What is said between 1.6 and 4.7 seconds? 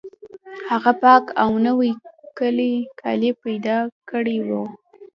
نوي کالي پیدا کړي وو